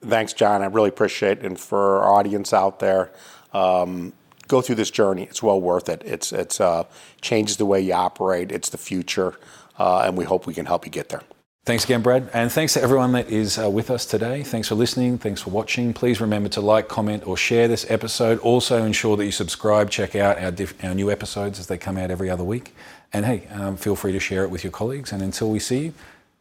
Thanks, 0.02 0.33
Jon. 0.33 0.62
I 0.62 0.66
really 0.66 0.90
appreciate 0.90 1.38
it. 1.38 1.45
And 1.45 1.59
for 1.59 2.02
our 2.02 2.14
audience 2.14 2.52
out 2.52 2.78
there, 2.78 3.11
um, 3.52 4.12
go 4.47 4.61
through 4.61 4.76
this 4.76 4.90
journey. 4.90 5.25
It's 5.25 5.42
well 5.42 5.61
worth 5.61 5.88
it. 5.88 6.02
It's 6.04 6.33
it's 6.33 6.61
uh, 6.61 6.85
changes 7.21 7.56
the 7.56 7.66
way 7.66 7.80
you 7.80 7.95
operate. 7.95 8.52
It's 8.52 8.68
the 8.68 8.78
future, 8.78 9.35
uh, 9.78 10.00
and 10.00 10.16
we 10.16 10.25
hope 10.25 10.47
we 10.47 10.54
can 10.54 10.66
help 10.66 10.85
you 10.85 10.92
get 10.92 11.09
there. 11.09 11.23
Thanks 11.66 11.82
again, 11.82 12.00
Brad. 12.00 12.30
And 12.32 12.50
thanks 12.52 12.75
to 12.75 12.80
everyone 12.80 13.11
that 13.12 13.28
is 13.28 13.58
uh, 13.58 13.68
with 13.68 13.90
us 13.90 14.06
today. 14.06 14.44
Thanks 14.44 14.68
for 14.68 14.76
listening. 14.76 15.18
Thanks 15.18 15.42
for 15.42 15.50
watching. 15.50 15.92
Please 15.92 16.20
remember 16.20 16.49
to 16.50 16.61
like, 16.61 16.87
comment, 16.87 17.26
or 17.26 17.37
share 17.37 17.66
this 17.66 17.85
episode. 17.90 18.38
Also, 18.38 18.85
ensure 18.85 19.16
that 19.16 19.25
you 19.25 19.32
subscribe. 19.32 19.90
Check 19.90 20.14
out 20.14 20.38
our, 20.38 20.52
diff- 20.52 20.85
our 20.85 20.94
new 20.94 21.11
episodes 21.11 21.58
as 21.58 21.66
they 21.66 21.76
come 21.76 21.99
out 21.99 22.08
every 22.08 22.30
other 22.30 22.44
week. 22.44 22.73
And 23.12 23.26
hey, 23.26 23.49
um, 23.50 23.76
feel 23.76 23.96
free 23.96 24.12
to 24.12 24.20
share 24.20 24.44
it 24.44 24.50
with 24.50 24.62
your 24.62 24.70
colleagues. 24.70 25.11
And 25.11 25.20
until 25.23 25.50
we 25.50 25.58
see 25.58 25.87
you, 25.87 25.94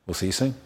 we'll 0.05 0.13
see 0.13 0.27
you 0.27 0.32
soon. 0.32 0.64